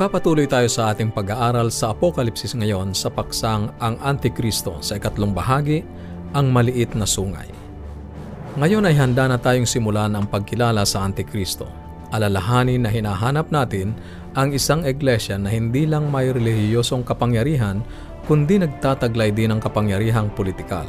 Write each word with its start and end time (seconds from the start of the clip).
Nagpapatuloy 0.00 0.48
tayo 0.48 0.64
sa 0.64 0.96
ating 0.96 1.12
pag-aaral 1.12 1.68
sa 1.68 1.92
Apokalipsis 1.92 2.56
ngayon 2.56 2.96
sa 2.96 3.12
paksang 3.12 3.68
ang 3.84 4.00
Antikristo 4.00 4.80
sa 4.80 4.96
ikatlong 4.96 5.36
bahagi, 5.36 5.84
ang 6.32 6.48
maliit 6.48 6.96
na 6.96 7.04
sungay. 7.04 7.44
Ngayon 8.56 8.88
ay 8.88 8.96
handa 8.96 9.28
na 9.28 9.36
tayong 9.36 9.68
simulan 9.68 10.16
ang 10.16 10.24
pagkilala 10.24 10.88
sa 10.88 11.04
Antikristo. 11.04 11.68
Alalahanin 12.16 12.80
na 12.80 12.88
hinahanap 12.88 13.52
natin 13.52 13.92
ang 14.32 14.56
isang 14.56 14.88
iglesia 14.88 15.36
na 15.36 15.52
hindi 15.52 15.84
lang 15.84 16.08
may 16.08 16.32
relihiyosong 16.32 17.04
kapangyarihan, 17.04 17.84
kundi 18.24 18.56
nagtataglay 18.56 19.36
din 19.36 19.52
ng 19.52 19.60
kapangyarihang 19.60 20.32
politikal. 20.32 20.88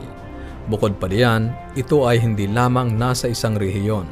Bukod 0.71 0.95
pa 1.03 1.11
diyan, 1.11 1.75
ito 1.75 2.07
ay 2.07 2.15
hindi 2.15 2.47
lamang 2.47 2.95
nasa 2.95 3.27
isang 3.27 3.59
rehiyon, 3.59 4.07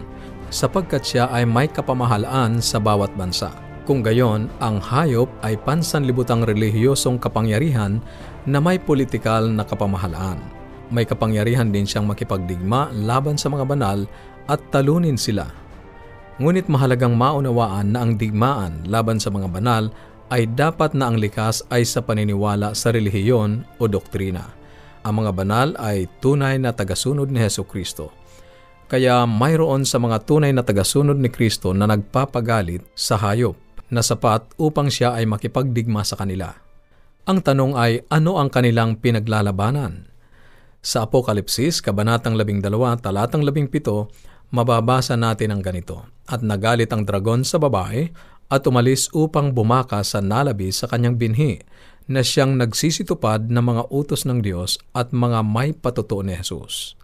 sapagkat 0.52 1.08
siya 1.08 1.32
ay 1.32 1.48
may 1.48 1.72
kapamahalaan 1.72 2.60
sa 2.60 2.84
bawat 2.84 3.16
bansa. 3.16 3.69
Kung 3.90 4.06
gayon, 4.06 4.54
ang 4.62 4.78
hayop 4.78 5.26
ay 5.42 5.58
pansanlibutang 5.66 6.46
relihiyosong 6.46 7.18
kapangyarihan 7.18 7.98
na 8.46 8.62
may 8.62 8.78
politikal 8.78 9.50
na 9.50 9.66
kapamahalaan. 9.66 10.38
May 10.94 11.10
kapangyarihan 11.10 11.74
din 11.74 11.90
siyang 11.90 12.06
makipagdigma 12.06 12.94
laban 12.94 13.34
sa 13.34 13.50
mga 13.50 13.66
banal 13.66 14.06
at 14.46 14.62
talunin 14.70 15.18
sila. 15.18 15.50
Ngunit 16.38 16.70
mahalagang 16.70 17.18
maunawaan 17.18 17.98
na 17.98 18.06
ang 18.06 18.14
digmaan 18.14 18.86
laban 18.86 19.18
sa 19.18 19.34
mga 19.34 19.50
banal 19.50 19.90
ay 20.30 20.46
dapat 20.46 20.94
na 20.94 21.10
ang 21.10 21.18
likas 21.18 21.66
ay 21.74 21.82
sa 21.82 22.06
paniniwala 22.06 22.78
sa 22.78 22.94
relihiyon 22.94 23.66
o 23.82 23.90
doktrina. 23.90 24.54
Ang 25.02 25.26
mga 25.26 25.32
banal 25.34 25.68
ay 25.82 26.06
tunay 26.22 26.62
na 26.62 26.78
tagasunod 26.78 27.34
ni 27.34 27.42
Heso 27.42 27.66
Kristo. 27.66 28.14
Kaya 28.86 29.26
mayroon 29.26 29.82
sa 29.82 29.98
mga 29.98 30.30
tunay 30.30 30.54
na 30.54 30.62
tagasunod 30.62 31.18
ni 31.18 31.34
Kristo 31.34 31.74
na 31.74 31.90
nagpapagalit 31.90 32.86
sa 32.94 33.18
hayop 33.18 33.69
na 33.90 34.06
sapat 34.06 34.46
upang 34.56 34.88
siya 34.90 35.18
ay 35.18 35.26
makipagdigma 35.26 36.06
sa 36.06 36.18
kanila. 36.18 36.54
Ang 37.30 37.46
tanong 37.46 37.74
ay 37.78 38.06
ano 38.10 38.42
ang 38.42 38.50
kanilang 38.50 38.98
pinaglalabanan? 38.98 40.10
Sa 40.80 41.04
Apokalipsis, 41.06 41.84
Kabanatang 41.84 42.40
12, 42.40 43.04
Talatang 43.04 43.44
17, 43.44 44.50
mababasa 44.56 45.20
natin 45.20 45.54
ang 45.54 45.62
ganito. 45.62 46.08
At 46.30 46.40
nagalit 46.42 46.90
ang 46.96 47.04
dragon 47.04 47.44
sa 47.44 47.60
babae 47.60 48.10
at 48.50 48.66
umalis 48.66 49.12
upang 49.14 49.54
bumaka 49.54 50.02
sa 50.02 50.24
nalabi 50.24 50.74
sa 50.74 50.90
kanyang 50.90 51.20
binhi 51.20 51.62
na 52.10 52.26
siyang 52.26 52.58
nagsisitupad 52.58 53.54
ng 53.54 53.62
mga 53.62 53.84
utos 53.94 54.26
ng 54.26 54.42
Diyos 54.42 54.82
at 54.98 55.14
mga 55.14 55.46
may 55.46 55.78
patutuo 55.78 56.26
ni 56.26 56.34
Jesus. 56.34 56.98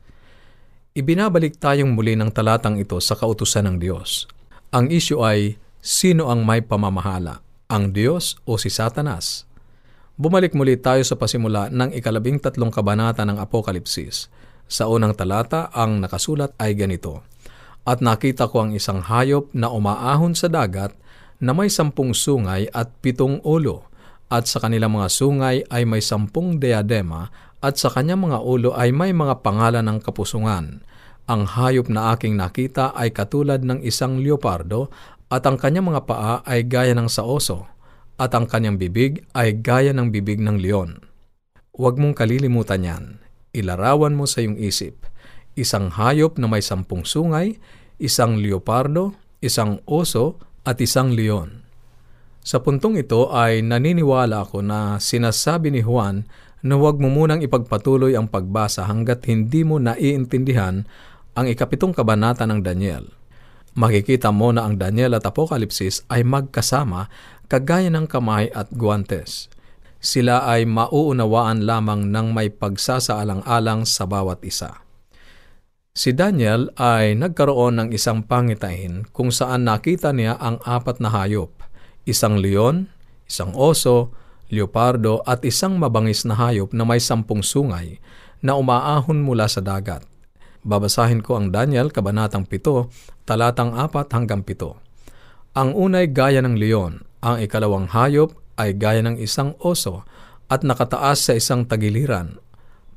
Ibinabalik 0.98 1.62
tayong 1.62 1.94
muli 1.94 2.18
ng 2.18 2.34
talatang 2.34 2.82
ito 2.82 2.98
sa 2.98 3.14
kautusan 3.14 3.70
ng 3.70 3.78
Diyos. 3.78 4.26
Ang 4.74 4.90
isyu 4.90 5.22
ay 5.22 5.62
Sino 5.86 6.34
ang 6.34 6.42
may 6.42 6.66
pamamahala? 6.66 7.46
Ang 7.70 7.94
Diyos 7.94 8.42
o 8.42 8.58
si 8.58 8.74
Satanas? 8.74 9.46
Bumalik 10.18 10.58
muli 10.58 10.82
tayo 10.82 11.06
sa 11.06 11.14
pasimula 11.14 11.70
ng 11.70 11.94
ikalabing 11.94 12.42
tatlong 12.42 12.74
kabanata 12.74 13.22
ng 13.22 13.38
Apokalipsis. 13.38 14.26
Sa 14.66 14.90
unang 14.90 15.14
talata, 15.14 15.70
ang 15.70 16.02
nakasulat 16.02 16.58
ay 16.58 16.74
ganito, 16.74 17.22
At 17.86 18.02
nakita 18.02 18.50
ko 18.50 18.66
ang 18.66 18.74
isang 18.74 18.98
hayop 18.98 19.54
na 19.54 19.70
umaahon 19.70 20.34
sa 20.34 20.50
dagat 20.50 20.98
na 21.38 21.54
may 21.54 21.70
sampung 21.70 22.18
sungay 22.18 22.66
at 22.74 22.90
pitong 23.06 23.46
ulo, 23.46 23.86
at 24.34 24.50
sa 24.50 24.58
kanilang 24.58 24.98
mga 24.98 25.06
sungay 25.14 25.70
ay 25.70 25.86
may 25.86 26.02
sampung 26.02 26.58
diadema, 26.58 27.30
at 27.62 27.78
sa 27.78 27.94
kanyang 27.94 28.26
mga 28.26 28.42
ulo 28.42 28.74
ay 28.74 28.90
may 28.90 29.14
mga 29.14 29.46
pangalan 29.46 29.86
ng 29.86 30.02
kapusungan. 30.02 30.82
Ang 31.30 31.42
hayop 31.46 31.90
na 31.94 32.14
aking 32.14 32.38
nakita 32.38 32.94
ay 32.98 33.14
katulad 33.14 33.62
ng 33.62 33.86
isang 33.86 34.22
leopardo 34.22 34.90
at 35.30 35.44
ang 35.50 35.58
kanyang 35.58 35.90
mga 35.90 36.02
paa 36.06 36.34
ay 36.46 36.66
gaya 36.66 36.94
ng 36.94 37.10
sa 37.10 37.26
oso, 37.26 37.66
at 38.16 38.32
ang 38.38 38.46
kanyang 38.48 38.78
bibig 38.78 39.26
ay 39.34 39.58
gaya 39.58 39.92
ng 39.92 40.14
bibig 40.14 40.40
ng 40.40 40.62
leon. 40.62 41.02
Huwag 41.76 42.00
mong 42.00 42.16
kalilimutan 42.16 42.88
yan. 42.88 43.06
Ilarawan 43.52 44.16
mo 44.16 44.24
sa 44.30 44.40
iyong 44.46 44.56
isip. 44.56 45.04
Isang 45.56 45.92
hayop 45.92 46.40
na 46.40 46.48
may 46.48 46.64
sampung 46.64 47.04
sungay, 47.04 47.60
isang 48.00 48.40
leopardo, 48.40 49.16
isang 49.44 49.84
oso, 49.88 50.40
at 50.64 50.80
isang 50.80 51.12
leon. 51.12 51.68
Sa 52.46 52.62
puntong 52.62 52.96
ito 53.02 53.34
ay 53.34 53.66
naniniwala 53.66 54.46
ako 54.46 54.62
na 54.62 55.02
sinasabi 55.02 55.74
ni 55.74 55.82
Juan 55.82 56.30
na 56.66 56.78
huwag 56.78 57.02
mo 57.02 57.10
munang 57.10 57.42
ipagpatuloy 57.42 58.14
ang 58.14 58.30
pagbasa 58.30 58.86
hanggat 58.86 59.26
hindi 59.26 59.66
mo 59.66 59.82
naiintindihan 59.82 60.86
ang 61.36 61.46
ikapitong 61.46 61.94
kabanata 61.94 62.46
ng 62.46 62.62
Daniel 62.62 63.25
makikita 63.76 64.32
mo 64.32 64.56
na 64.56 64.64
ang 64.64 64.80
Daniel 64.80 65.20
at 65.20 65.28
Apokalipsis 65.28 66.08
ay 66.08 66.24
magkasama 66.24 67.12
kagaya 67.52 67.92
ng 67.92 68.08
kamay 68.08 68.50
at 68.56 68.72
guantes. 68.74 69.52
Sila 70.00 70.48
ay 70.48 70.66
mauunawaan 70.66 71.68
lamang 71.68 72.10
ng 72.10 72.28
may 72.32 72.50
pagsasaalang-alang 72.50 73.84
sa 73.84 74.08
bawat 74.08 74.42
isa. 74.48 74.86
Si 75.96 76.12
Daniel 76.12 76.76
ay 76.76 77.16
nagkaroon 77.16 77.80
ng 77.80 77.90
isang 77.96 78.28
pangitain 78.28 79.08
kung 79.16 79.32
saan 79.32 79.64
nakita 79.64 80.12
niya 80.12 80.36
ang 80.36 80.60
apat 80.68 81.00
na 81.00 81.08
hayop, 81.08 81.56
isang 82.04 82.36
leon, 82.36 82.92
isang 83.24 83.56
oso, 83.56 84.12
leopardo 84.52 85.24
at 85.24 85.42
isang 85.48 85.80
mabangis 85.80 86.28
na 86.28 86.36
hayop 86.36 86.76
na 86.76 86.84
may 86.84 87.00
sampung 87.00 87.42
sungay 87.42 87.98
na 88.44 88.60
umaahon 88.60 89.24
mula 89.24 89.50
sa 89.50 89.64
dagat. 89.64 90.06
Babasahin 90.66 91.22
ko 91.22 91.38
ang 91.38 91.54
Daniel, 91.54 91.94
Kabanatang 91.94 92.50
7, 92.50 92.90
talatang 93.30 93.78
4 93.78 94.10
hanggang 94.10 94.42
7. 94.42 94.74
Ang 95.54 95.78
unay 95.78 96.10
gaya 96.10 96.42
ng 96.42 96.58
leon, 96.58 97.06
ang 97.22 97.38
ikalawang 97.38 97.86
hayop 97.86 98.34
ay 98.58 98.74
gaya 98.74 99.06
ng 99.06 99.22
isang 99.22 99.54
oso 99.62 100.02
at 100.50 100.66
nakataas 100.66 101.22
sa 101.22 101.38
isang 101.38 101.70
tagiliran. 101.70 102.42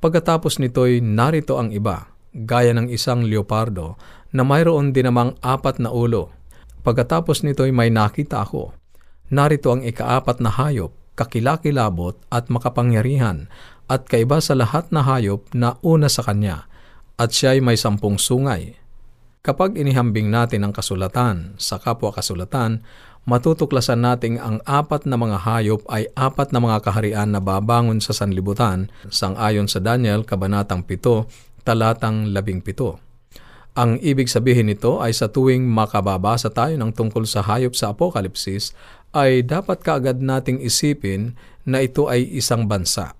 Pagkatapos 0.00 0.56
nito'y 0.64 1.04
narito 1.04 1.60
ang 1.60 1.68
iba, 1.68 2.08
gaya 2.32 2.72
ng 2.72 2.88
isang 2.88 3.28
leopardo 3.28 4.00
na 4.32 4.48
mayroon 4.48 4.96
din 4.96 5.12
namang 5.12 5.36
apat 5.44 5.76
na 5.76 5.92
ulo. 5.92 6.32
Pagkatapos 6.88 7.44
nito'y 7.44 7.68
may 7.68 7.92
nakita 7.92 8.48
ako. 8.48 8.72
Narito 9.28 9.76
ang 9.76 9.84
ikaapat 9.84 10.40
na 10.40 10.48
hayop, 10.48 10.96
kakilakilabot 11.20 12.16
at 12.32 12.48
makapangyarihan 12.48 13.52
at 13.92 14.08
kaiba 14.08 14.40
sa 14.40 14.56
lahat 14.56 14.88
na 14.88 15.04
hayop 15.04 15.44
na 15.52 15.76
una 15.84 16.08
sa 16.08 16.24
kanya– 16.24 16.64
at 17.18 17.34
siya 17.34 17.58
ay 17.58 17.60
may 17.60 17.74
sampung 17.74 18.16
sungay. 18.16 18.78
Kapag 19.42 19.74
inihambing 19.74 20.30
natin 20.30 20.62
ang 20.62 20.72
kasulatan 20.72 21.58
sa 21.58 21.82
kapwa 21.82 22.14
kasulatan, 22.14 22.86
matutuklasan 23.26 24.00
nating 24.00 24.38
ang 24.38 24.62
apat 24.62 25.04
na 25.04 25.18
mga 25.18 25.38
hayop 25.42 25.82
ay 25.90 26.06
apat 26.14 26.54
na 26.54 26.62
mga 26.62 26.78
kaharian 26.80 27.28
na 27.34 27.42
babangon 27.42 27.98
sa 27.98 28.14
sanlibutan 28.14 28.88
sang-ayon 29.10 29.66
sa 29.66 29.82
Daniel 29.82 30.22
Kabanatang 30.22 30.86
7, 30.86 31.26
talatang 31.66 32.30
17. 32.30 33.02
Ang 33.78 33.94
ibig 34.02 34.26
sabihin 34.26 34.66
nito 34.66 34.98
ay 34.98 35.14
sa 35.14 35.30
tuwing 35.30 35.62
makababasa 35.62 36.50
tayo 36.50 36.74
ng 36.74 36.90
tungkol 36.90 37.22
sa 37.30 37.46
hayop 37.46 37.78
sa 37.78 37.94
Apokalipsis, 37.94 38.74
ay 39.14 39.46
dapat 39.46 39.86
kaagad 39.86 40.18
nating 40.18 40.58
isipin 40.58 41.38
na 41.62 41.82
ito 41.82 42.10
ay 42.10 42.26
isang 42.26 42.66
bansa. 42.66 43.14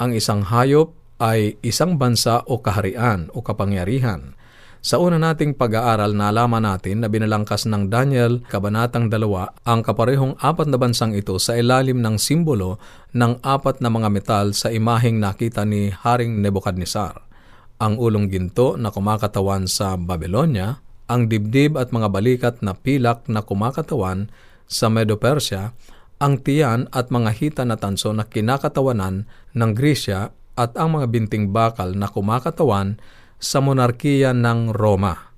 Ang 0.00 0.16
isang 0.16 0.42
hayop 0.48 0.96
ay 1.22 1.54
isang 1.62 2.02
bansa 2.02 2.42
o 2.50 2.58
kaharian 2.58 3.30
o 3.30 3.46
kapangyarihan. 3.46 4.34
Sa 4.82 4.98
una 4.98 5.14
nating 5.14 5.54
pag-aaral, 5.54 6.10
nalaman 6.10 6.66
natin 6.66 6.98
na 6.98 7.06
binalangkas 7.06 7.70
ng 7.70 7.86
Daniel, 7.86 8.42
Kabanatang 8.50 9.06
2, 9.06 9.62
ang 9.62 9.80
kaparehong 9.86 10.34
apat 10.42 10.66
na 10.66 10.74
bansang 10.74 11.14
ito 11.14 11.38
sa 11.38 11.54
ilalim 11.54 12.02
ng 12.02 12.18
simbolo 12.18 12.82
ng 13.14 13.38
apat 13.46 13.78
na 13.78 13.94
mga 13.94 14.10
metal 14.10 14.50
sa 14.50 14.74
imaheng 14.74 15.22
nakita 15.22 15.62
ni 15.62 15.94
Haring 15.94 16.42
Nebuchadnezzar. 16.42 17.14
Ang 17.78 18.02
ulong 18.02 18.26
ginto 18.26 18.74
na 18.74 18.90
kumakatawan 18.90 19.70
sa 19.70 19.94
Babylonia, 19.94 20.82
ang 21.06 21.30
dibdib 21.30 21.78
at 21.78 21.94
mga 21.94 22.10
balikat 22.10 22.54
na 22.58 22.74
pilak 22.74 23.30
na 23.30 23.46
kumakatawan 23.46 24.34
sa 24.66 24.90
Medo-Persia, 24.90 25.70
ang 26.18 26.42
tiyan 26.42 26.90
at 26.90 27.14
mga 27.14 27.30
hita 27.38 27.62
na 27.62 27.78
tanso 27.78 28.10
na 28.10 28.26
kinakatawanan 28.26 29.30
ng 29.54 29.70
Grisya 29.78 30.34
at 30.58 30.76
ang 30.76 30.98
mga 31.00 31.06
binting 31.08 31.50
bakal 31.50 31.92
na 31.96 32.08
kumakatawan 32.08 33.00
sa 33.42 33.58
monarkiya 33.58 34.36
ng 34.36 34.70
Roma. 34.70 35.32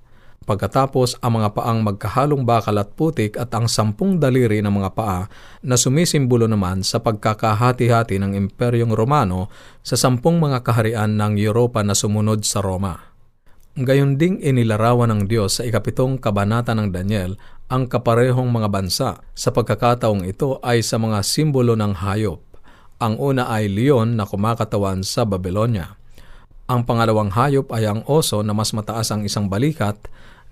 Pagkatapos 0.45 1.17
ang 1.25 1.41
mga 1.41 1.57
paang 1.57 1.81
magkahalong 1.81 2.45
bakal 2.45 2.77
at 2.77 2.93
putik 2.93 3.33
at 3.33 3.49
ang 3.57 3.65
sampung 3.65 4.21
daliri 4.21 4.61
ng 4.61 4.69
mga 4.69 4.93
paa 4.93 5.25
na 5.65 5.73
sumisimbolo 5.73 6.45
naman 6.45 6.85
sa 6.85 7.01
pagkakahati-hati 7.01 8.21
ng 8.21 8.37
Imperyong 8.37 8.93
Romano 8.93 9.49
sa 9.81 9.97
sampung 9.97 10.37
mga 10.37 10.61
kaharian 10.61 11.17
ng 11.17 11.41
Europa 11.41 11.81
na 11.81 11.97
sumunod 11.97 12.45
sa 12.45 12.61
Roma. 12.61 12.93
Gayon 13.73 14.21
ding 14.21 14.37
inilarawan 14.37 15.09
ng 15.11 15.21
Diyos 15.25 15.59
sa 15.59 15.65
ikapitong 15.65 16.21
kabanata 16.21 16.77
ng 16.77 16.93
Daniel 16.93 17.41
ang 17.65 17.89
kaparehong 17.89 18.47
mga 18.47 18.69
bansa 18.69 19.09
sa 19.33 19.49
pagkakataong 19.49 20.29
ito 20.29 20.61
ay 20.61 20.85
sa 20.85 21.01
mga 21.01 21.25
simbolo 21.25 21.73
ng 21.73 22.05
hayop. 22.05 22.54
Ang 22.95 23.19
una 23.19 23.51
ay 23.51 23.67
leon 23.67 24.15
na 24.15 24.23
kumakatawan 24.23 25.03
sa 25.03 25.27
Babylonia. 25.27 25.99
Ang 26.71 26.87
pangalawang 26.87 27.35
hayop 27.35 27.67
ay 27.75 27.85
ang 27.91 28.07
oso 28.07 28.39
na 28.39 28.55
mas 28.55 28.71
mataas 28.71 29.11
ang 29.11 29.27
isang 29.27 29.51
balikat 29.51 29.99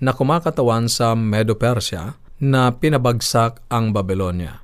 na 0.04 0.12
kumakatawan 0.12 0.92
sa 0.92 1.16
Medo-Persia 1.16 2.20
na 2.44 2.76
pinabagsak 2.76 3.64
ang 3.72 3.96
Babylonia. 3.96 4.60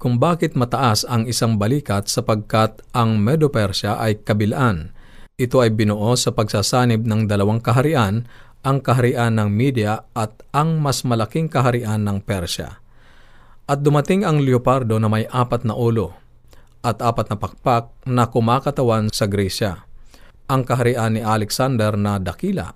kung 0.00 0.16
bakit 0.16 0.56
mataas 0.56 1.04
ang 1.04 1.28
isang 1.28 1.60
balikat 1.60 2.08
sapagkat 2.08 2.80
ang 2.96 3.20
Medo-Persia 3.20 4.00
ay 4.00 4.24
kabilaan. 4.24 4.96
Ito 5.36 5.60
ay 5.60 5.76
binuo 5.76 6.16
sa 6.16 6.32
pagsasanib 6.32 7.04
ng 7.04 7.28
dalawang 7.28 7.60
kaharian, 7.60 8.24
ang 8.64 8.80
kaharian 8.80 9.36
ng 9.36 9.52
Media 9.52 10.08
at 10.16 10.40
ang 10.56 10.80
mas 10.80 11.04
malaking 11.04 11.52
kaharian 11.52 12.00
ng 12.00 12.24
Persya. 12.24 12.80
At 13.68 13.84
dumating 13.84 14.24
ang 14.24 14.40
leopardo 14.40 14.96
na 14.96 15.12
may 15.12 15.28
apat 15.28 15.68
na 15.68 15.76
ulo 15.76 16.16
at 16.80 17.04
apat 17.04 17.28
na 17.28 17.36
pakpak 17.36 17.92
na 18.08 18.28
kumakatawan 18.28 19.12
sa 19.12 19.28
Gresya. 19.28 19.84
Ang 20.50 20.66
kaharian 20.66 21.14
ni 21.14 21.22
Alexander 21.22 21.94
na 21.94 22.18
dakila. 22.18 22.74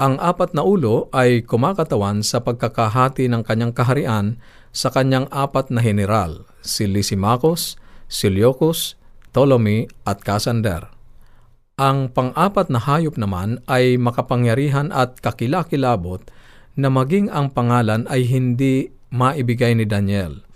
Ang 0.00 0.16
apat 0.16 0.56
na 0.56 0.64
ulo 0.64 1.12
ay 1.12 1.44
kumakatawan 1.44 2.24
sa 2.24 2.40
pagkakahati 2.40 3.28
ng 3.28 3.44
kanyang 3.44 3.76
kaharian 3.76 4.40
sa 4.72 4.88
kanyang 4.88 5.28
apat 5.28 5.68
na 5.68 5.84
general, 5.84 6.48
si 6.64 6.88
Lysimachus, 6.88 7.76
Seleucus, 8.08 8.96
Ptolemy 9.28 9.86
at 10.08 10.24
Cassander. 10.24 10.88
Ang 11.76 12.12
pang-apat 12.12 12.72
na 12.72 12.80
hayop 12.80 13.20
naman 13.20 13.60
ay 13.68 14.00
makapangyarihan 14.00 14.88
at 14.88 15.20
kakilakilabot 15.20 16.24
na 16.80 16.88
maging 16.88 17.28
ang 17.28 17.52
pangalan 17.52 18.08
ay 18.08 18.24
hindi 18.24 18.88
maibigay 19.12 19.76
ni 19.76 19.84
Daniel– 19.84 20.40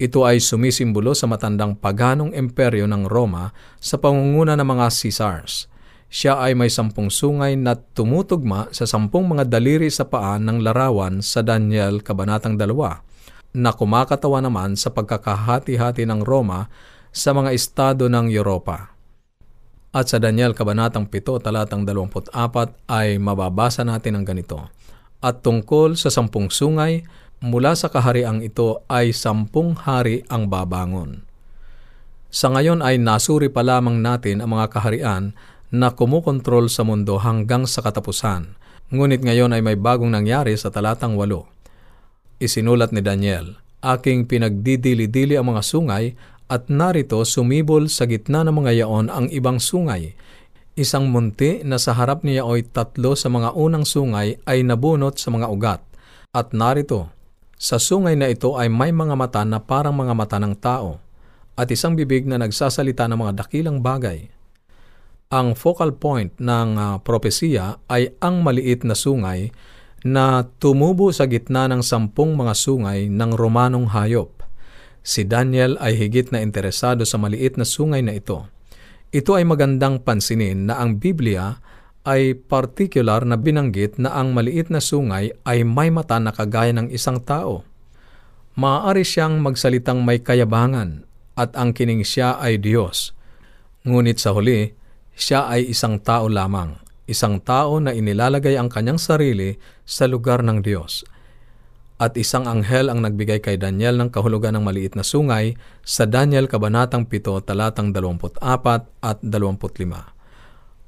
ito 0.00 0.24
ay 0.24 0.40
sumisimbolo 0.40 1.12
sa 1.12 1.28
matandang 1.28 1.76
paganong 1.76 2.32
imperyo 2.32 2.88
ng 2.88 3.04
Roma 3.04 3.52
sa 3.76 4.00
pangunguna 4.00 4.56
ng 4.56 4.64
mga 4.64 4.88
Caesars. 4.88 5.68
Siya 6.08 6.40
ay 6.40 6.56
may 6.56 6.72
sampung 6.72 7.12
sungay 7.12 7.52
na 7.60 7.76
tumutugma 7.76 8.72
sa 8.72 8.88
sampung 8.88 9.28
mga 9.28 9.44
daliri 9.44 9.92
sa 9.92 10.08
paan 10.08 10.48
ng 10.48 10.64
larawan 10.64 11.20
sa 11.20 11.44
Daniel 11.44 12.00
Kabanatang 12.00 12.56
2, 12.56 13.60
na 13.60 13.70
kumakatawa 13.76 14.40
naman 14.40 14.72
sa 14.72 14.88
pagkakahati-hati 14.88 16.08
ng 16.08 16.24
Roma 16.24 16.72
sa 17.12 17.36
mga 17.36 17.52
estado 17.52 18.08
ng 18.08 18.32
Europa. 18.32 18.96
At 19.92 20.08
sa 20.08 20.16
Daniel 20.16 20.56
Kabanatang 20.56 21.12
7, 21.12 21.44
talatang 21.44 21.84
24 21.84 22.32
ay 22.88 23.20
mababasa 23.20 23.84
natin 23.84 24.16
ang 24.16 24.24
ganito. 24.24 24.64
At 25.20 25.44
tungkol 25.44 26.00
sa 26.00 26.08
sampung 26.08 26.48
sungay, 26.48 27.04
mula 27.40 27.72
sa 27.72 27.88
kahariang 27.88 28.44
ito 28.44 28.84
ay 28.88 29.16
sampung 29.16 29.72
hari 29.76 30.24
ang 30.28 30.48
babangon. 30.48 31.24
Sa 32.30 32.52
ngayon 32.52 32.84
ay 32.84 33.00
nasuri 33.00 33.50
pa 33.50 33.64
lamang 33.66 33.98
natin 33.98 34.38
ang 34.44 34.54
mga 34.54 34.70
kaharian 34.70 35.34
na 35.74 35.90
kumukontrol 35.90 36.70
sa 36.70 36.86
mundo 36.86 37.18
hanggang 37.18 37.66
sa 37.66 37.82
katapusan. 37.82 38.54
Ngunit 38.94 39.24
ngayon 39.24 39.56
ay 39.56 39.62
may 39.64 39.74
bagong 39.74 40.12
nangyari 40.12 40.54
sa 40.54 40.70
talatang 40.70 41.18
walo. 41.18 41.50
Isinulat 42.38 42.94
ni 42.94 43.02
Daniel, 43.02 43.58
Aking 43.80 44.28
pinagdidili-dili 44.28 45.40
ang 45.40 45.56
mga 45.56 45.64
sungay 45.64 46.12
at 46.52 46.68
narito 46.68 47.24
sumibol 47.24 47.88
sa 47.88 48.04
gitna 48.04 48.44
ng 48.44 48.52
mga 48.52 48.84
yaon 48.84 49.08
ang 49.08 49.26
ibang 49.32 49.56
sungay. 49.56 50.12
Isang 50.76 51.08
munti 51.08 51.64
na 51.64 51.80
sa 51.80 51.96
harap 51.96 52.20
niya 52.20 52.44
ay 52.44 52.68
tatlo 52.68 53.16
sa 53.16 53.32
mga 53.32 53.56
unang 53.56 53.88
sungay 53.88 54.36
ay 54.44 54.60
nabunot 54.68 55.16
sa 55.16 55.32
mga 55.32 55.48
ugat. 55.48 55.80
At 56.36 56.52
narito, 56.52 57.08
sa 57.60 57.76
sungay 57.76 58.16
na 58.16 58.32
ito 58.32 58.56
ay 58.56 58.72
may 58.72 58.88
mga 58.88 59.12
mata 59.12 59.44
na 59.44 59.60
parang 59.60 59.92
mga 59.92 60.16
mata 60.16 60.40
ng 60.40 60.56
tao 60.56 60.96
at 61.60 61.68
isang 61.68 61.92
bibig 61.92 62.24
na 62.24 62.40
nagsasalita 62.40 63.04
ng 63.04 63.20
mga 63.20 63.32
dakilang 63.44 63.84
bagay. 63.84 64.32
Ang 65.28 65.52
focal 65.52 65.92
point 65.92 66.32
ng 66.40 66.80
uh, 66.80 66.96
propesiya 67.04 67.76
ay 67.92 68.16
ang 68.24 68.40
maliit 68.40 68.80
na 68.88 68.96
sungay 68.96 69.52
na 70.00 70.48
tumubo 70.56 71.12
sa 71.12 71.28
gitna 71.28 71.68
ng 71.68 71.84
sampung 71.84 72.32
mga 72.32 72.56
sungay 72.56 73.12
ng 73.12 73.36
Romanong 73.36 73.92
hayop. 73.92 74.40
Si 75.04 75.28
Daniel 75.28 75.76
ay 75.84 76.00
higit 76.00 76.32
na 76.32 76.40
interesado 76.40 77.04
sa 77.04 77.20
maliit 77.20 77.60
na 77.60 77.68
sungay 77.68 78.00
na 78.00 78.16
ito. 78.16 78.48
Ito 79.12 79.36
ay 79.36 79.44
magandang 79.44 80.00
pansinin 80.00 80.64
na 80.64 80.80
ang 80.80 80.96
Biblia 80.96 81.60
ay 82.04 82.32
particular 82.32 83.28
na 83.28 83.36
binanggit 83.36 84.00
na 84.00 84.16
ang 84.16 84.32
maliit 84.32 84.72
na 84.72 84.80
sungay 84.80 85.36
ay 85.44 85.68
may 85.68 85.92
mata 85.92 86.16
na 86.16 86.32
kagaya 86.32 86.72
ng 86.72 86.88
isang 86.88 87.20
tao. 87.20 87.66
Maaari 88.56 89.04
siyang 89.04 89.40
magsalitang 89.44 90.00
may 90.00 90.20
kayabangan 90.24 91.04
at 91.36 91.52
ang 91.56 91.76
kining 91.76 92.04
siya 92.04 92.40
ay 92.40 92.60
Diyos. 92.60 93.12
Ngunit 93.84 94.20
sa 94.20 94.32
huli, 94.36 94.72
siya 95.16 95.48
ay 95.48 95.72
isang 95.72 96.00
tao 96.00 96.28
lamang, 96.28 96.76
isang 97.08 97.40
tao 97.40 97.80
na 97.80 97.92
inilalagay 97.92 98.56
ang 98.56 98.68
kanyang 98.68 99.00
sarili 99.00 99.56
sa 99.84 100.08
lugar 100.08 100.44
ng 100.44 100.60
Diyos. 100.60 101.04
At 102.00 102.16
isang 102.16 102.48
anghel 102.48 102.88
ang 102.88 103.04
nagbigay 103.04 103.44
kay 103.44 103.60
Daniel 103.60 104.00
ng 104.00 104.08
kahulugan 104.08 104.56
ng 104.56 104.64
maliit 104.64 104.96
na 104.96 105.04
sungay 105.04 105.52
sa 105.84 106.08
Daniel 106.08 106.48
Kabanatang 106.48 107.04
7, 107.04 107.44
talatang 107.44 107.92
24 107.92 108.40
at 109.04 109.18
25. 109.20 110.19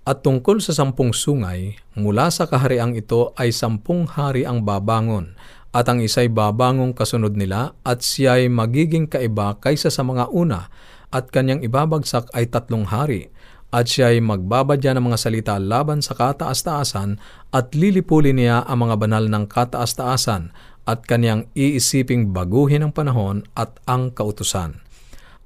At 0.02 0.26
tungkol 0.26 0.58
sa 0.58 0.74
sampung 0.74 1.14
sungay, 1.14 1.78
mula 1.94 2.26
sa 2.34 2.50
kahariang 2.50 2.98
ito 2.98 3.30
ay 3.38 3.54
sampung 3.54 4.10
hari 4.10 4.42
ang 4.42 4.66
babangon, 4.66 5.38
at 5.70 5.86
ang 5.86 6.02
isa'y 6.02 6.26
babangong 6.26 6.90
kasunod 6.90 7.38
nila, 7.38 7.78
at 7.86 8.02
siya 8.02 8.42
ay 8.42 8.50
magiging 8.50 9.06
kaiba 9.06 9.62
kaysa 9.62 9.94
sa 9.94 10.02
mga 10.02 10.26
una, 10.34 10.74
at 11.14 11.30
kanyang 11.30 11.62
ibabagsak 11.62 12.26
ay 12.34 12.50
tatlong 12.50 12.82
hari, 12.82 13.30
at 13.70 13.86
siya 13.86 14.10
ay 14.10 14.18
magbabadya 14.18 14.90
ng 14.98 15.06
mga 15.06 15.18
salita 15.22 15.54
laban 15.62 16.02
sa 16.02 16.18
kataas-taasan, 16.18 17.22
at 17.54 17.70
lilipuli 17.70 18.34
niya 18.34 18.66
ang 18.66 18.90
mga 18.90 18.98
banal 18.98 19.30
ng 19.30 19.46
kataas-taasan, 19.46 20.50
at 20.82 21.06
kanyang 21.06 21.46
iisiping 21.54 22.34
baguhin 22.34 22.82
ang 22.82 22.90
panahon 22.90 23.46
at 23.54 23.78
ang 23.86 24.10
kautusan. 24.10 24.82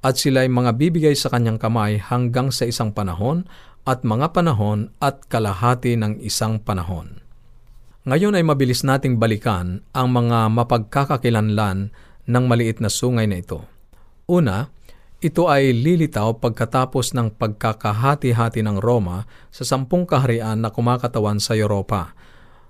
At 0.01 0.17
sila 0.17 0.49
ay 0.49 0.51
mga 0.51 0.81
bibigay 0.81 1.13
sa 1.13 1.29
kanyang 1.29 1.61
kamay 1.61 2.01
hanggang 2.01 2.49
sa 2.49 2.65
isang 2.65 2.97
panahon, 2.97 3.45
at 3.87 4.03
mga 4.03 4.35
panahon 4.35 4.91
at 4.99 5.23
kalahati 5.31 5.95
ng 5.95 6.19
isang 6.19 6.59
panahon. 6.59 7.23
Ngayon 8.07 8.35
ay 8.35 8.43
mabilis 8.43 8.83
nating 8.83 9.19
balikan 9.23 9.83
ang 9.95 10.11
mga 10.11 10.51
mapagkakakilanlan 10.51 11.95
ng 12.27 12.45
maliit 12.47 12.83
na 12.83 12.91
sungay 12.91 13.31
na 13.31 13.39
ito. 13.39 13.63
Una, 14.27 14.71
ito 15.23 15.47
ay 15.51 15.75
lilitaw 15.75 16.39
pagkatapos 16.39 17.15
ng 17.15 17.35
pagkakahati-hati 17.35 18.63
ng 18.63 18.79
Roma 18.79 19.27
sa 19.51 19.67
sampung 19.67 20.07
kaharian 20.07 20.61
na 20.61 20.71
kumakatawan 20.71 21.43
sa 21.43 21.59
Europa 21.59 22.15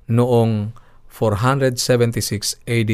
noong 0.08 0.72
476 1.10 2.60
AD. 2.64 2.92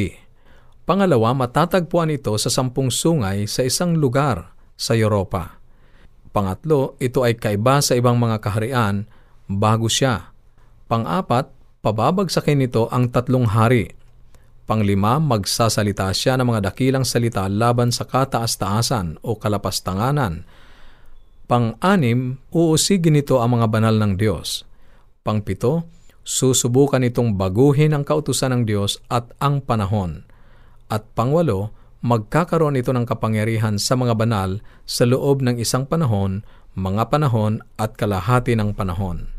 Pangalawa, 0.83 1.35
matatagpuan 1.39 2.11
ito 2.11 2.35
sa 2.43 2.51
sampung 2.51 2.91
sungay 2.91 3.47
sa 3.47 3.63
isang 3.63 3.95
lugar 3.95 4.51
sa 4.75 4.99
Europa. 4.99 5.62
Pangatlo, 6.33 6.97
ito 6.97 7.21
ay 7.21 7.37
kaiba 7.37 7.85
sa 7.85 7.93
ibang 7.93 8.17
mga 8.17 8.41
kaharian 8.41 9.05
bago 9.53 9.85
siya. 9.85 10.33
Pangapat, 10.89 11.53
pababagsakin 11.85 12.65
nito 12.65 12.89
ang 12.89 13.13
tatlong 13.13 13.45
hari. 13.45 13.93
Panglima, 14.65 15.21
magsasalita 15.21 16.09
siya 16.17 16.41
ng 16.41 16.49
mga 16.49 16.73
dakilang 16.73 17.05
salita 17.05 17.45
laban 17.53 17.93
sa 17.93 18.09
kataas-taasan 18.09 19.21
o 19.21 19.37
kalapastanganan. 19.37 20.49
Pang-anim, 21.45 22.41
uusigin 22.49 23.13
nito 23.13 23.45
ang 23.45 23.61
mga 23.61 23.69
banal 23.69 24.01
ng 24.01 24.17
Diyos. 24.17 24.65
Pangpito, 25.21 25.85
susubukan 26.25 27.05
itong 27.05 27.37
baguhin 27.37 27.93
ang 27.93 28.09
kautusan 28.09 28.57
ng 28.57 28.63
Diyos 28.65 29.05
at 29.13 29.29
ang 29.37 29.61
panahon. 29.61 30.25
At 30.89 31.05
pangwalo, 31.13 31.77
magkakaroon 32.03 32.75
ito 32.75 32.91
ng 32.91 33.07
kapangyarihan 33.07 33.79
sa 33.79 33.95
mga 33.95 34.19
banal 34.19 34.59
sa 34.83 35.07
loob 35.07 35.39
ng 35.39 35.63
isang 35.63 35.87
panahon, 35.87 36.43
mga 36.75 37.15
panahon 37.15 37.63
at 37.79 37.95
kalahati 37.95 38.59
ng 38.59 38.75
panahon. 38.75 39.31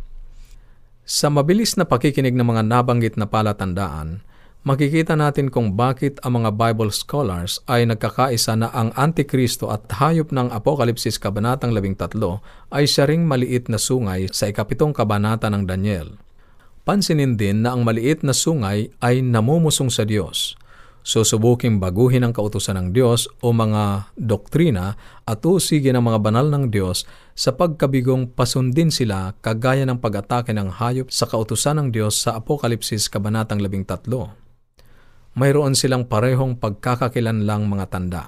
Sa 1.03 1.27
mabilis 1.27 1.75
na 1.75 1.83
pakikinig 1.83 2.31
ng 2.31 2.47
mga 2.47 2.63
nabanggit 2.63 3.19
na 3.19 3.27
palatandaan, 3.27 4.23
makikita 4.63 5.19
natin 5.19 5.51
kung 5.51 5.75
bakit 5.75 6.23
ang 6.23 6.39
mga 6.39 6.55
Bible 6.55 6.95
scholars 6.95 7.59
ay 7.67 7.83
nagkakaisa 7.83 8.55
na 8.55 8.71
ang 8.71 8.95
Antikristo 8.95 9.67
at 9.67 9.83
hayop 9.99 10.31
ng 10.31 10.47
Apokalipsis 10.55 11.19
Kabanatang 11.19 11.75
13 11.75 12.15
ay 12.71 12.87
siya 12.87 13.11
ring 13.11 13.27
maliit 13.27 13.67
na 13.67 13.75
sungay 13.75 14.31
sa 14.31 14.47
ikapitong 14.47 14.95
kabanata 14.95 15.51
ng 15.51 15.67
Daniel. 15.67 16.15
Pansinin 16.87 17.35
din 17.35 17.67
na 17.67 17.75
ang 17.75 17.83
maliit 17.83 18.23
na 18.23 18.31
sungay 18.31 18.87
ay 19.03 19.19
namumusong 19.19 19.91
sa 19.91 20.07
Diyos 20.07 20.55
susubuking 21.03 21.83
baguhin 21.83 22.23
ang 22.23 22.31
kautusan 22.31 22.79
ng 22.79 22.87
Diyos 22.95 23.27
o 23.43 23.51
mga 23.51 24.15
doktrina 24.15 24.95
at 25.27 25.43
usigin 25.43 25.99
ang 25.99 26.07
mga 26.07 26.19
banal 26.23 26.47
ng 26.47 26.71
Diyos 26.71 27.03
sa 27.35 27.51
pagkabigong 27.51 28.31
pasundin 28.31 28.89
sila 28.89 29.35
kagaya 29.43 29.83
ng 29.83 29.99
pag-atake 29.99 30.55
ng 30.55 30.79
hayop 30.79 31.11
sa 31.11 31.27
kautusan 31.27 31.77
ng 31.83 31.87
Diyos 31.91 32.23
sa 32.23 32.39
Apokalipsis 32.39 33.11
Kabanatang 33.11 33.59
13. 33.59 34.07
Mayroon 35.35 35.75
silang 35.75 36.07
parehong 36.07 36.55
pagkakakilanlang 36.55 37.67
mga 37.67 37.85
tanda. 37.91 38.23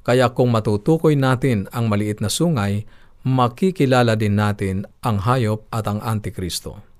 Kaya 0.00 0.32
kung 0.32 0.54
matutukoy 0.54 1.18
natin 1.18 1.68
ang 1.74 1.90
maliit 1.90 2.22
na 2.22 2.30
sungay, 2.30 2.86
makikilala 3.26 4.14
din 4.14 4.38
natin 4.38 4.86
ang 5.02 5.18
hayop 5.20 5.66
at 5.74 5.90
ang 5.90 5.98
Antikristo. 5.98 6.95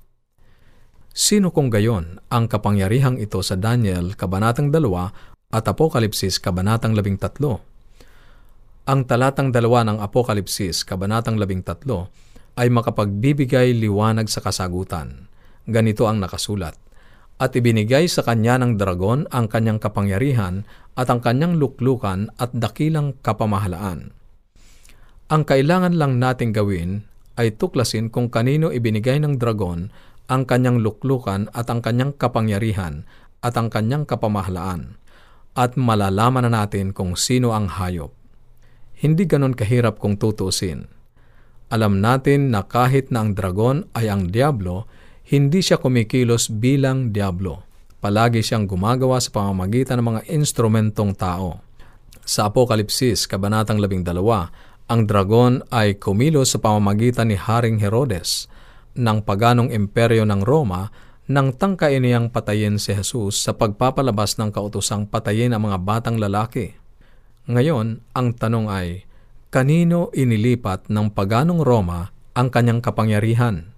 Sino 1.17 1.49
kung 1.49 1.73
gayon 1.73 2.21
ang 2.29 2.45
kapangyarihang 2.45 3.17
ito 3.17 3.41
sa 3.41 3.57
Daniel 3.57 4.13
Kabanatang 4.13 4.69
2 4.69 5.49
at 5.49 5.65
Apokalipsis 5.65 6.37
Kabanatang 6.37 6.93
13? 6.93 7.41
Ang 8.85 9.01
talatang 9.09 9.49
dalawa 9.49 9.81
ng 9.89 10.05
Apokalipsis, 10.05 10.85
Kabanatang 10.85 11.41
13, 11.41 11.89
ay 12.61 12.69
makapagbibigay 12.69 13.73
liwanag 13.81 14.29
sa 14.29 14.45
kasagutan. 14.45 15.33
Ganito 15.65 16.05
ang 16.05 16.21
nakasulat. 16.21 16.77
At 17.41 17.57
ibinigay 17.57 18.13
sa 18.13 18.21
kanya 18.21 18.61
ng 18.61 18.77
dragon 18.77 19.25
ang 19.33 19.49
kanyang 19.49 19.81
kapangyarihan 19.81 20.69
at 21.01 21.09
ang 21.09 21.25
kanyang 21.25 21.57
luklukan 21.57 22.29
at 22.37 22.53
dakilang 22.53 23.17
kapamahalaan. 23.25 24.13
Ang 25.33 25.43
kailangan 25.49 25.97
lang 25.97 26.21
nating 26.21 26.53
gawin 26.53 27.09
ay 27.41 27.57
tuklasin 27.57 28.13
kung 28.13 28.29
kanino 28.29 28.69
ibinigay 28.69 29.17
ng 29.17 29.41
dragon 29.41 29.89
ang 30.27 30.47
kanyang 30.47 30.83
luklukan 30.83 31.51
at 31.55 31.67
ang 31.71 31.83
kanyang 31.83 32.15
kapangyarihan 32.15 33.07
at 33.43 33.55
ang 33.55 33.71
kanyang 33.71 34.03
kapamahalaan 34.03 34.99
at 35.57 35.75
malalaman 35.81 36.47
na 36.47 36.63
natin 36.63 36.93
kung 36.93 37.17
sino 37.17 37.57
ang 37.57 37.71
hayop. 37.71 38.13
Hindi 38.97 39.25
ganon 39.25 39.57
kahirap 39.57 39.97
kung 39.97 40.21
tutusin. 40.21 40.89
Alam 41.73 41.99
natin 41.99 42.53
na 42.53 42.63
kahit 42.63 43.11
na 43.11 43.27
ang 43.27 43.35
dragon 43.35 43.89
ay 43.97 44.07
ang 44.07 44.31
diablo, 44.31 44.87
hindi 45.27 45.59
siya 45.59 45.81
kumikilos 45.81 46.53
bilang 46.53 47.11
diablo. 47.11 47.67
Palagi 47.99 48.45
siyang 48.45 48.71
gumagawa 48.71 49.19
sa 49.19 49.35
pamamagitan 49.35 49.99
ng 49.99 50.07
mga 50.07 50.21
instrumentong 50.31 51.17
tao. 51.19 51.59
Sa 52.23 52.47
Apokalipsis, 52.47 53.27
Kabanatang 53.27 53.83
12, 53.83 54.07
ang 54.87 55.01
dragon 55.03 55.67
ay 55.75 55.99
kumilos 55.99 56.55
sa 56.55 56.63
pamamagitan 56.63 57.33
ni 57.33 57.35
Haring 57.35 57.83
Herodes 57.83 58.47
ng 58.97 59.19
paganong 59.23 59.71
imperyo 59.71 60.25
ng 60.27 60.43
Roma 60.43 60.91
nang 61.27 61.51
tangkain 61.51 62.03
niyang 62.03 62.31
patayin 62.31 62.79
si 62.79 62.95
Jesus 62.95 63.43
sa 63.43 63.55
pagpapalabas 63.55 64.39
ng 64.39 64.55
kautusang 64.55 65.11
patayin 65.11 65.55
ang 65.55 65.67
mga 65.67 65.79
batang 65.83 66.17
lalaki. 66.23 66.79
Ngayon, 67.51 68.03
ang 68.15 68.35
tanong 68.35 68.67
ay, 68.71 69.07
kanino 69.51 70.11
inilipat 70.15 70.91
ng 70.91 71.11
paganong 71.15 71.63
Roma 71.63 72.11
ang 72.35 72.51
kanyang 72.51 72.79
kapangyarihan? 72.79 73.75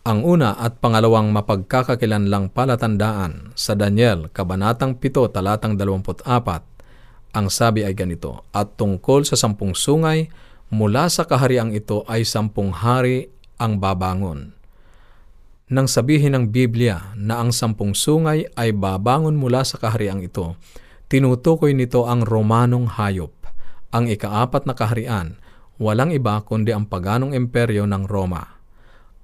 Ang 0.00 0.24
una 0.24 0.56
at 0.56 0.80
pangalawang 0.80 1.28
mapagkakakilanlang 1.28 2.52
palatandaan 2.56 3.52
sa 3.52 3.76
Daniel, 3.76 4.32
Kabanatang 4.32 4.96
7, 4.96 5.28
Talatang 5.28 5.76
24, 5.76 6.24
ang 7.30 7.46
sabi 7.46 7.84
ay 7.84 7.92
ganito, 7.92 8.48
At 8.50 8.80
tungkol 8.80 9.28
sa 9.28 9.36
sampung 9.36 9.76
sungay, 9.76 10.32
mula 10.72 11.06
sa 11.12 11.28
kahariang 11.28 11.76
ito 11.76 12.02
ay 12.08 12.24
sampung 12.24 12.72
hari 12.72 13.28
ang 13.60 13.76
babangon. 13.76 14.56
Nang 15.70 15.86
sabihin 15.86 16.34
ng 16.34 16.50
Biblia 16.50 17.12
na 17.14 17.38
ang 17.44 17.52
sampung 17.52 17.94
sungay 17.94 18.48
ay 18.56 18.72
babangon 18.74 19.36
mula 19.36 19.62
sa 19.62 19.78
kahariang 19.78 20.24
ito, 20.24 20.58
Tinutukoy 21.10 21.74
nito 21.74 22.06
ang 22.06 22.22
Romanong 22.22 22.86
hayop, 22.94 23.34
ang 23.90 24.06
ikaapat 24.06 24.62
na 24.62 24.78
kaharian, 24.78 25.42
walang 25.74 26.14
iba 26.14 26.38
kundi 26.46 26.70
ang 26.70 26.86
paganong 26.86 27.34
imperyo 27.34 27.82
ng 27.82 28.06
Roma. 28.06 28.62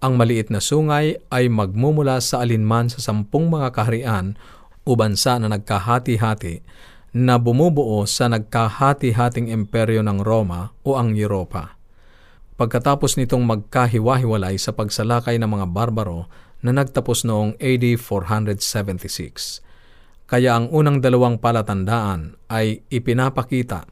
Ang 0.03 0.19
maliit 0.19 0.51
na 0.51 0.59
sungay 0.59 1.15
ay 1.31 1.47
magmumula 1.47 2.19
sa 2.19 2.43
alinman 2.43 2.91
sa 2.91 2.99
sampung 2.99 3.47
mga 3.55 3.71
kaharian 3.71 4.35
o 4.83 4.99
bansa 4.99 5.39
na 5.39 5.47
nagkahati-hati 5.47 6.67
na 7.15 7.39
bumubuo 7.39 8.03
sa 8.03 8.27
nagkahati-hating 8.35 9.55
imperyo 9.55 10.03
ng 10.03 10.27
Roma 10.27 10.75
o 10.83 10.99
ang 10.99 11.15
Europa. 11.15 11.76
Pagkatapos 12.57 13.21
nitong 13.21 13.45
magkahiwa-hiwalay 13.45 14.57
sa 14.57 14.73
pagsalakay 14.73 15.37
ng 15.37 15.49
mga 15.49 15.67
barbaro 15.77 16.25
na 16.65 16.73
nagtapos 16.73 17.29
noong 17.29 17.61
AD 17.61 18.01
476. 18.01 19.61
Kaya 20.25 20.57
ang 20.57 20.73
unang 20.73 21.05
dalawang 21.05 21.37
palatandaan 21.37 22.41
ay 22.49 22.81
ipinapakita 22.89 23.85